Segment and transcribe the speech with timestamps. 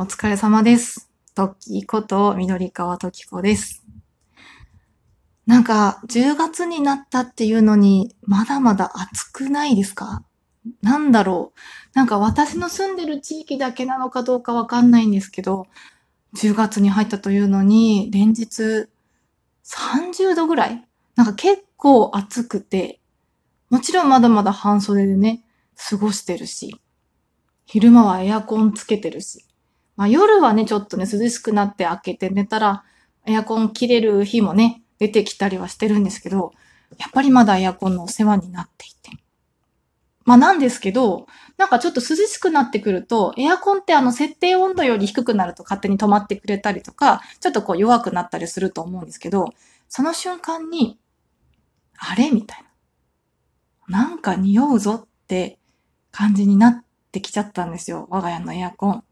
[0.00, 1.10] お疲れ様です。
[1.34, 3.84] トッキーこと緑川トキコです。
[5.44, 10.22] なんか、10月になったっていうのに、まだまだ暑くないですか？
[10.82, 11.58] なんだろう。
[11.94, 15.66] なんか私の住んでる地域だけなのかどうかわかんないんですけど、
[16.36, 18.88] 10月に入ったというのに、連日
[19.64, 20.86] 30度ぐらい？
[21.16, 23.00] なんか結構暑くて、
[23.68, 25.42] もちろんまだまだ半袖でね、
[25.90, 26.80] 過ごしてるし、
[27.66, 29.44] 昼間はエアコンつけてるし、
[29.98, 32.84] まあ夜はね、ちょっとね、涼しくなって開けて寝たら、
[33.26, 36.52] エアコン切れる日もね、出てきたりはしてるんですけど、
[36.98, 39.10] やっぱりまだエアコンのお世話になっていて。
[40.24, 49.52] まあなんですけど、なんかちょっと涼しくなってくると、エアコンってあの設定温度より低くなると勝手に止まってくれたりとか、ちょっとこう弱くなったりすると思うんですけど、
[49.88, 51.00] その瞬間に、
[51.96, 52.64] あれみたい
[53.88, 54.04] な。
[54.04, 55.58] なんか匂うぞって
[56.12, 58.06] 感じになってきちゃったんですよ。
[58.10, 59.04] 我が家のエアコン。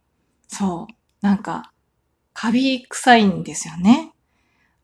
[0.49, 0.95] そう。
[1.21, 1.73] なんか、
[2.33, 4.13] カビ臭いんですよね。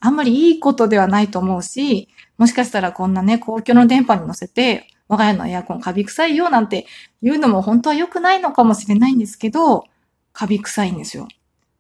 [0.01, 6.87] あんまりいいことではないと思うし、もしかしたらこんなね、公共の電波に乗せて、我が家のエアコンカビ臭いよなんて
[7.23, 9.85] 言うのも本当は良くないのかもしれないんですけど、
[10.33, 11.29] カビ臭いんですよ。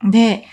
[0.08, 0.44] で、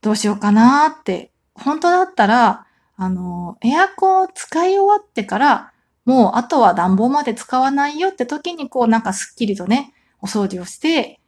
[0.00, 2.66] どうしようかなーって、本当だったら、
[2.96, 5.72] あの、エアコンを使い終わってから、
[6.04, 11.20] もうあとは暖房まで使わないよって時にこうなんかスッキリとね、お掃除をして、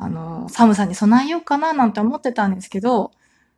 [0.00, 3.12] あの、寒さに備えようかななんて思ってたんですけど、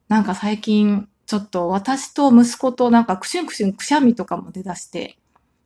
[0.09, 5.17] なんか最近、ちょっと私と息子となんかクシュンクシュンくしゃみとかも出だして、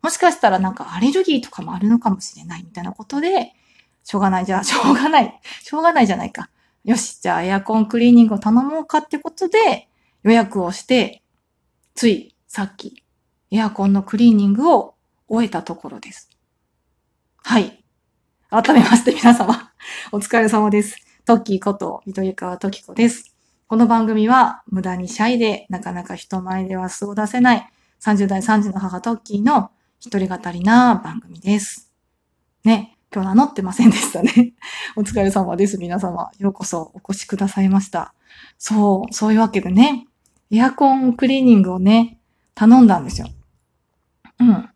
[0.02, 3.54] もしかしたらなんかアレルギーとかもあるのかもしれないみたいなことで、
[4.04, 4.44] しょうがない。
[4.44, 5.40] じゃあ、しょうがない。
[5.62, 6.50] しょうがないじゃないか。
[6.84, 9.88] よし、じゃあエアコンクリーニングを頼もうかってことで
[10.24, 11.22] 予約をして、
[11.94, 13.02] ついさっき
[13.50, 14.94] エアコンのクリーニングを
[15.26, 16.30] 終えたところです。
[17.42, 17.82] はい。
[18.50, 19.72] 改めまして皆様、
[20.12, 20.96] お疲れ様です。
[21.24, 23.34] トッキーこと緑川トキコです。
[23.66, 27.68] この番組は無駄にシャイでなかなか人前では素を出せない
[28.00, 31.90] 30代3児の母トッキーの一人語りな番組です。
[32.64, 34.52] ね、今日名乗ってませんでしたね。
[34.96, 35.78] お疲れ様です。
[35.78, 38.14] 皆様、ようこそお越しくださいました。
[38.58, 40.06] そう、そういうわけでね、
[40.50, 42.18] エアコンクリーニングをね、
[42.54, 43.28] 頼んだんですよ。
[44.38, 44.68] うん。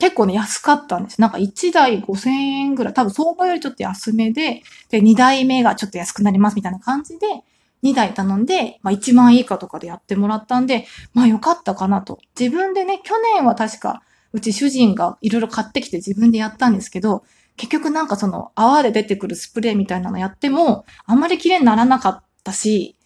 [0.00, 1.20] 結構ね、安かったんです。
[1.20, 7.26] なんか1台5000円ぐらい、多分相場よりちょっと安めで、で、2台目がちょっと安くなりますみたいな感じで、
[7.82, 12.18] 2台頼んで、まあ1万以下とかでやってもらったんで、まあよかったかなと。
[12.38, 14.02] 自分でね、去年は確か、
[14.32, 17.24] うち主人がいろいろ買ってきて自分でやったんですけど、
[17.56, 22.96] 結局なんかその泡で出てくるスプレーみたいなのやっても、あんまり綺麗にならなかったし、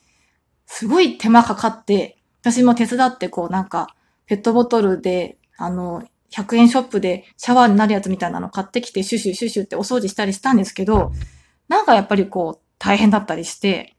[0.66, 6.02] すごい手間かかって、私も手伝ってこうなんか、ペットボトルで、あの、
[6.34, 11.12] 100円ショップでシャワーになるやつみたいなの買ってきて、シュシュシュシュってお掃除したりしたんですけど、
[11.68, 13.94] なんかやっぱりこう、大変だったりして、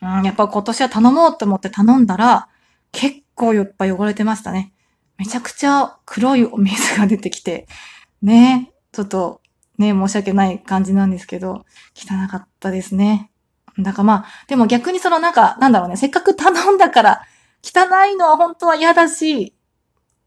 [0.00, 2.48] うん、やっぱ今年は頼もうと思って頼んだら、
[2.92, 4.72] 結構やっぱ汚れてましたね。
[5.18, 7.66] めちゃくちゃ黒いお水が出てきて、
[8.22, 9.40] ね、ちょっと、
[9.78, 13.30] ね、申し訳ない感じなんですけど、汚かったですね。
[13.78, 17.22] だからまあ、でも逆にそのなんか、なんだろうね、せっかく頼んだから、
[17.62, 19.55] 汚いのは本当は嫌だし、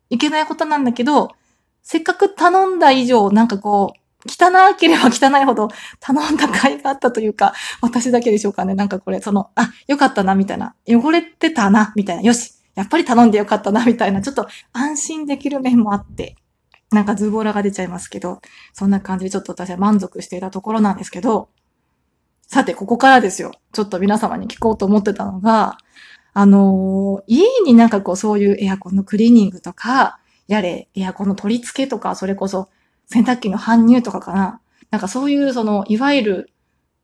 [0.10, 1.30] いけないことなんだけど、
[1.84, 5.70] せっかく頼んだ以上、なんかこう、汚ければ汚いほど
[6.02, 8.76] 頼んだ甲斐があったというか、私だけでしょうかね。
[8.76, 10.76] なんかこれ、その、あ、よかったな、みたいな。
[10.88, 12.22] 汚れてたな、みたいな。
[12.22, 14.22] よし、やっぱり頼んでよかったな、みたいな。
[14.22, 16.36] ちょっと安心できる面もあって、
[16.92, 18.42] なんかズボラが出ちゃいますけど、
[18.74, 21.50] そんな感じでちょっと私は満足していたところなんですけど、
[22.48, 23.52] さて、ここからですよ。
[23.74, 25.78] ちょっと皆様に聞こうと思ってたのが、
[26.34, 32.70] あの家になんかこうそういうエアコンのクリーニングとか、やれ、エアコンの取り付けとか、それこそ
[33.08, 34.62] 洗濯機の搬入とかかな。
[34.92, 36.54] なんかそういうその、いわゆる、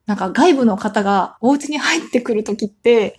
[0.06, 3.16] なんか外部の方がお家に入ってくるときって、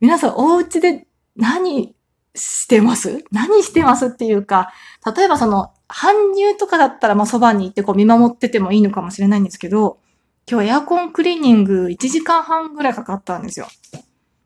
[0.00, 1.06] 皆さんお家で
[1.36, 1.94] 何
[2.34, 3.24] してます？
[3.30, 4.72] 何してますっていうか、
[5.16, 9.98] 例えばその、搬入とかだったらまあそばに行ってこう見守っててもいいのかもしれないんですけど、
[10.50, 13.66] 今日エアコンクリーニング1時間半ぐらいかかったんですよ。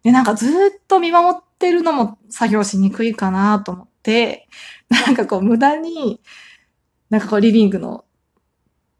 [0.08, 0.50] で、なんかずっ
[0.88, 4.48] と見守ってるのも作業しにくいかなと思って、
[4.88, 6.22] なんかこう無駄に、
[7.10, 8.06] なんかこうリビングの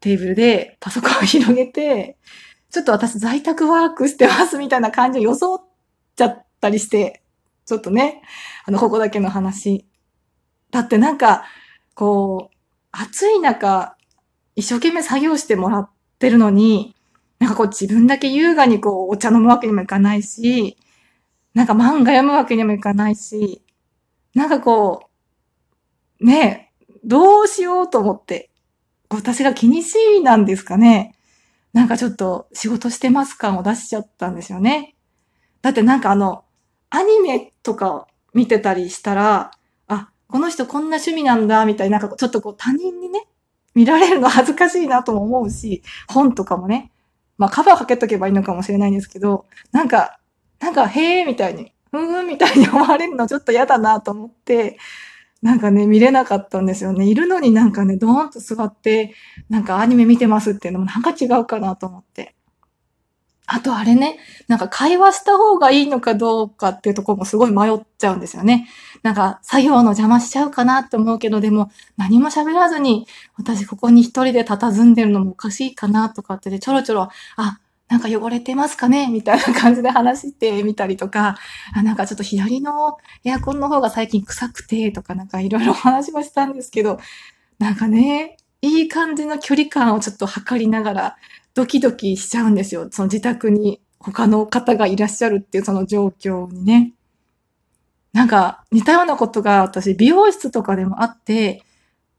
[0.01, 2.19] テーブルでパソコンを広げて、
[2.69, 5.61] ちょっと私在宅ワークしてますみたいな感じを装っ
[6.15, 7.23] ちゃったりして、
[7.65, 8.21] ちょっとね、
[8.65, 9.87] あの、ここだけの話。
[10.69, 11.43] だってなんか、
[11.95, 12.55] こう、
[12.91, 13.97] 暑い中、
[14.55, 15.89] 一生懸命作業してもらっ
[16.19, 16.95] てるのに、
[17.39, 20.77] なんかこう自分だけ優雅にこうお茶飲むわけにもいかないし、
[21.59, 23.61] なんか漫画読むわけにもいかないし、
[24.33, 25.09] なんかこ
[26.21, 28.49] う、ねえ、どうしようと思って、
[29.09, 31.15] 私が気にしいなんですかね。
[31.73, 34.95] なんかちょっと仕事してます感を出しちゃったんですよね。
[35.61, 36.45] だってなんかあの、
[36.91, 39.51] アニメとか見てたりしたら、
[39.89, 43.27] あ、この人こんな趣味なんだ、みたいな、なんかちょっとこう他人にね、
[43.75, 46.93] 見られるの恥ずかしいなとも思うし、本とかもね、
[47.37, 50.18] まあカバーかけとけばいいのかもしれないんですけど、なんか、
[50.59, 54.77] なんか、へえ、みたいに、ふーん、みたいに思われるの ちょっと嫌だなと思って、
[55.41, 57.05] なんかね、見れなかったんですよね。
[57.05, 59.13] いるのになんかね、ドーンと座って、
[59.49, 62.35] なんかアニメ見てますっていうのもなんか違うかなと思って。
[63.51, 68.69] あとあれね、なんか会話した方がいいのかどうかっていうところもすごい迷っちゃうんですよね。
[69.01, 73.07] なんか作業の邪魔しちゃうかなって思うけど、でも何も喋らずに
[73.37, 77.59] 私ここに一人で佇んでるのもおかしいかなとかってでちょろちょろ、あ、
[77.89, 79.07] なんか汚れてますかね？
[79.07, 81.37] みたいな感じで話してみたりとか、
[81.75, 86.99] あなんかちょっと左のエアコンの方が最近臭くてとかなんかいろいろ話はしたんですけど、
[87.57, 91.17] なんかね、いい感じの距離感をちょっと測りながら
[91.55, 92.89] ドキドキしちゃうんですよ。
[92.91, 96.93] その自宅に他の方がいらっしゃるっていうその状況にね。
[98.13, 101.63] なんか似たようなことが私美容室とかでもあって、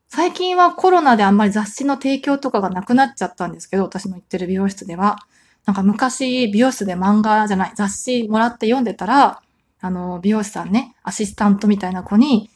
[0.08, 5.20] 最近はコロナであんまり雑誌の提供とかがなくなっちゃったんですけど、私の行ってる美容室では。
[5.66, 9.42] なんか昔美容室で漫画じゃない、雑誌もらって読んでたら、
[9.80, 12.50] あの、美容師さんね、アシスタントみたいな子に、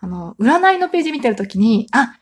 [0.00, 2.18] あの、占いのページ見てるときに、あ、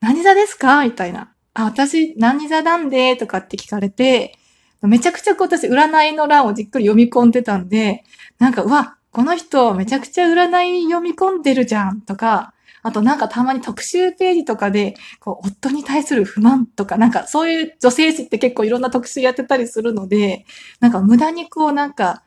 [0.00, 0.84] 何座ですか？
[0.84, 1.32] みたいな。
[1.54, 3.16] あ、私何座なんで？
[3.16, 4.36] とかって聞かれて、
[4.82, 8.04] めちゃくちゃこう私占いの欄をじっくり読み込んでたんで、
[8.38, 20.44] なんか、うわ、この人めちゃくちゃ占い読み込んでるじゃんとか、あとなんかたまに特集ページとかで、こう、夫に対する不満とか、なんかそういう女性誌って結構いろんな特集やってたりするので、
[20.80, 22.24] なんか無駄にこうなんか、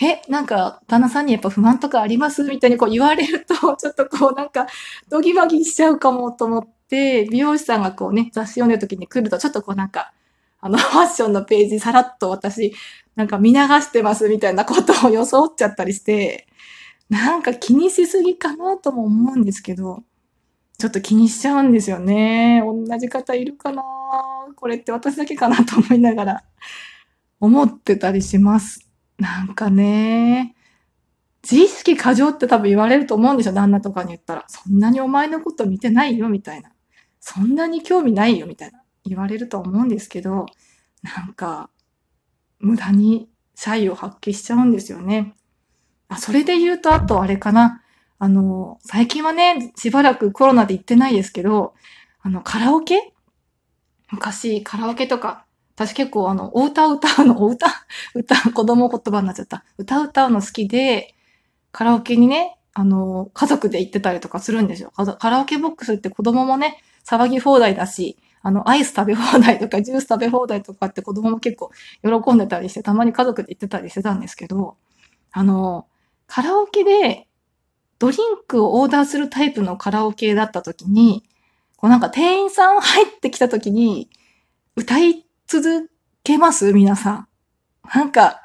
[0.00, 4.66] え、なんか、旦那さんにやっぱ不満とかありますみたいにこう言われると、 ちょっとこうなんか、
[5.08, 10.12] ドギマギしちゃうかもと思って、美容師さんがこうね、雑誌読んでる時に来ると、ちょっとこうなんか、
[10.60, 12.74] あの、ファッションのページさらっと私、
[13.14, 16.46] なんか見流してますみたいなことを装っちゃったりして、
[17.08, 20.02] なんか気にしすぎかなとも思うんですけど、
[20.78, 22.62] ちょっと気にしちゃうんですよね。
[22.64, 23.82] 同じ方いるかな？
[24.56, 26.44] これって私だけかなと思いながら
[27.40, 28.88] 思ってたりします。
[29.18, 30.54] なんかね、
[31.42, 33.52] 自意識過剰って多分言われると思うんですよ。
[33.54, 34.44] 旦那とかに言ったら。
[34.48, 36.72] そんなにお前のこと見てないよみたいな。
[37.20, 38.82] そんなに興味ないよみたいな。
[39.04, 40.46] 言われると思うんですけど、
[41.02, 41.70] なんか、
[42.58, 45.34] 無駄に差異を発揮しちゃうんですよね。
[46.08, 47.82] あ、それで言うと、あとあれかな。
[48.18, 51.74] あの、最近はね、しばらくコロナで行ってないですけど、
[52.22, 53.12] あの、カラオケ？
[54.10, 55.44] 昔、カラオケとか、
[55.74, 57.66] 私結構あの、お歌歌うの、お歌
[58.14, 59.64] 歌、子供言葉になっちゃった。
[59.78, 61.14] 歌歌うの好きで、
[61.72, 64.92] カラオケにね、あの、家族で行ってたりとかするんですよ。
[65.18, 71.70] カラオケボックスって子供もね、騒ぎ放題だし、あの、アイス食べ放題とか、ジュース食べ放題とかって子供も結構
[72.02, 74.76] 喜んでたりして、たまに家族で行ってたりしてたんですけど、
[75.32, 75.86] あの、
[76.26, 77.26] カラオケで
[77.98, 81.24] ドリンクをオーダーするタイプのカラオケだった時に、
[81.76, 84.10] こうなんか店員さん入ってきた時に、
[84.76, 85.90] 歌い続
[86.22, 86.72] けます？
[86.72, 87.28] 皆さん。
[87.94, 88.42] なんか、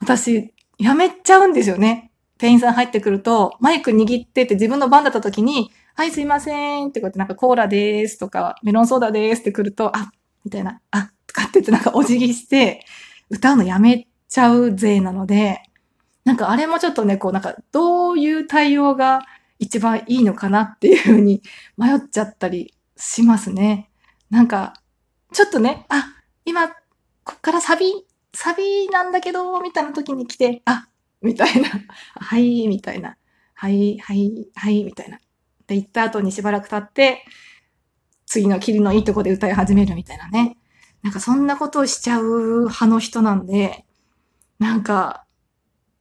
[0.00, 2.10] 私、やめちゃうんですよね。
[2.36, 10.10] 店員さん入ってくると、マイク握ってて自分の番だった時に、はい、すいませんってこうやってなんかコーラでーすとか、メロンソーダでーすって来ると、あ、
[10.44, 12.84] みたいな、あ、とかって言ってなんかお辞儀して、
[13.30, 15.62] 歌うのやめちゃうぜなので、
[16.24, 19.22] なんかあれもちょっとね、こうなんかどういう対応が
[19.58, 21.42] 一番いいのかなっていうふうに
[21.76, 23.90] 迷っちゃったりしますね。
[24.30, 24.74] なんか、
[25.32, 26.06] ちょっとね、あ、
[26.44, 26.68] 今、
[27.24, 27.92] こっからサビ、
[28.34, 30.88] サビなんだけど、みたいな時に来て、あ、
[31.20, 31.68] みたいな、
[32.16, 33.16] はい、みたいな、
[33.54, 35.20] はい、はい、はい、みたいな。
[35.66, 37.24] で、行った後にしばらく経って、
[38.26, 40.56] 次のキリのいいとこで歌い始めるみたいなね。
[41.02, 43.84] なんかそんなことをしちゃう派の人なんで、
[44.58, 45.24] なんか、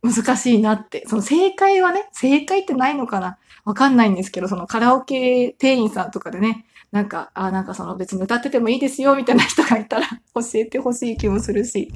[0.04, 1.04] 難しいなって。
[1.08, 3.38] その正解はね、正解ってないのかな？
[3.66, 11.92] わかんないんですけど、そのカラオケ店員さんとかでね、なんか、あ、なんかその別に歌っててもいいですよ、みたいな人がいたら 教えてほしい気もするし、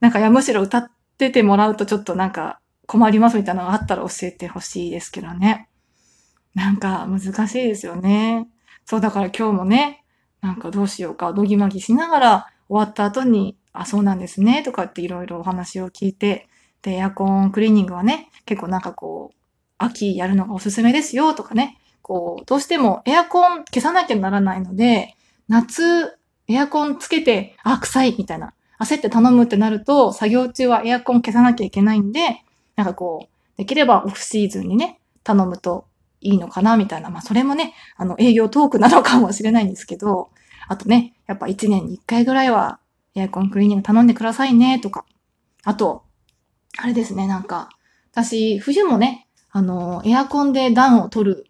[0.00, 5.68] なんかいや、むしろ歌っててもらうとちょっとなんか困りますみたいなのがあったら教えてほしいですけどね。
[6.54, 8.48] なんか難しいですよね。
[8.84, 10.04] そう、だから今日もね、
[10.40, 16.48] なんかどうしようか、どぎまぎしながら終わった後に、あ、そうなんですね、とかっていろいろお話を聞いて、
[16.82, 19.36] で、エアコンクリーニングはね、結構なんかこう、
[19.78, 25.16] 秋やるのがおすすめですよとかね、こう、どうしてもエアコン消さなきゃならないので、
[25.48, 28.52] 夏、エアコンつけて、あ、臭いみたいな。
[28.80, 32.42] 焦って頼むってなると、作業中はエアコン消さなきゃいけないんで、
[32.74, 35.86] なんかこう、できればオフシーズンにね、頼むと
[36.20, 37.10] いいのかなみたいな。
[37.10, 40.30] まあ、それもね、あの、営業トークなのかもしれないんですけど、
[40.68, 42.80] あとね、やっぱ1年に1回ぐらいは
[43.14, 45.04] エアコンクリーニング頼んでくださいねとか。
[45.64, 46.04] あと、
[46.78, 47.68] あれですね、なんか、
[48.12, 51.46] 私、冬もね、あの、エアコンで暖を取る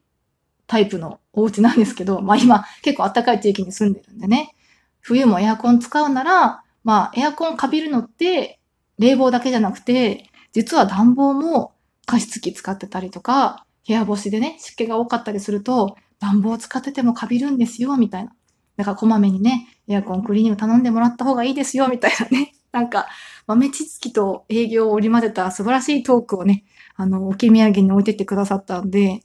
[0.67, 4.55] タイプのお家なんですけど、まあ今結構暖かい地域に住んでるんでね、
[5.01, 8.59] 冬もエアコン使うなら、まあエアコンかびるのって
[8.99, 11.73] 冷房だけじゃなくて、実は暖房も
[12.07, 18.33] 加湿器使ってたりとか、部屋干しでね、湿気が多かったりすると、暖房使っててもカビるんですよ、みたいな。
[18.77, 22.53] だからこまめにね、エアコンクリーニング頼んでもらった方がいいですよ、みたいなね。
[22.73, 23.07] なんか、
[23.47, 26.65] 豆知識と営業を織り交ぜた素晴らしいトークをね、
[26.97, 29.21] あの、お気土産に置いてってくださったんで、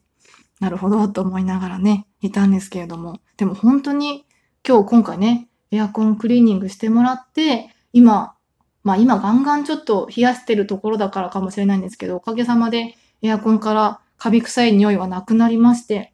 [0.59, 3.21] なるほど、と思いながらね、いたんですけれども。
[3.37, 4.25] でも本当に、
[4.67, 8.35] 今日今回ね、エアコンクリーニングしてもらって、今、
[8.83, 16.13] まあ今ガンガンちょっと冷やしてるところだからかもしれないんですけど、おかげさまでエアコンからカビ臭い匂いはなくなりまして、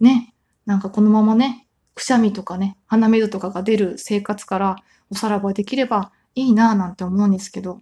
[0.00, 0.34] ね、
[0.66, 4.76] なんかこのままね、くしゃみとかね、鼻水とかが出る生活から
[5.10, 7.80] おさらばできればいいなぁなんて思うんですけど、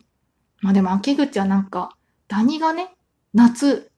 [0.63, 1.97] まあでも秋口はなんか、
[2.27, 2.95] ダニがね、
[3.35, 3.91] 夏、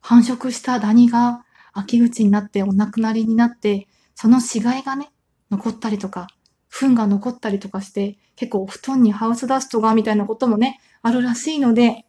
[0.00, 5.10] 繁殖したダニが秋口になってお亡くなりになって、その死骸がね、
[5.50, 6.28] 残ったりとか、
[6.68, 12.06] 糞が残ったりとかして、結構お布団にハウスダストがみたいなこともね、あるらしいので、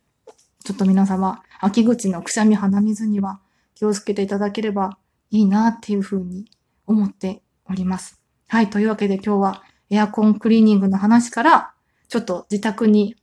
[0.64, 3.42] ちょっと皆様、秋口のくしゃみ鼻水には
[3.76, 4.98] 気をつけていただければ
[5.30, 6.46] いいなっていうふうに
[6.88, 8.22] 思っております。
[8.48, 8.70] はい。
[8.70, 11.71] というわけで今日はエアコンクリーニングの話から、
[12.12, 13.16] ちょっと自宅に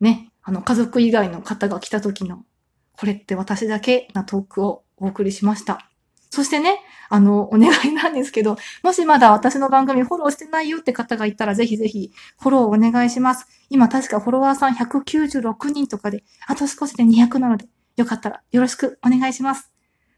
[0.00, 2.44] ね、あの家族以外の方が来た時の、
[2.92, 5.90] これって私だけなトークをお送りしました。
[6.28, 13.46] そしてね、あの、お願いなんですけど、もしまだ私の番組フォローしてないよって方がいたら、ぜひぜひフォローお願いします。
[13.70, 19.72] 今確かフォロワーさん196人とかで、あと少しで200なので、よかったらよろしくお願いします。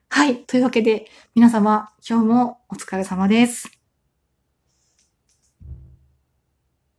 [0.08, 0.44] はい。
[0.46, 1.06] というわけで、
[1.36, 3.75] 皆様、今日もお疲れ様です。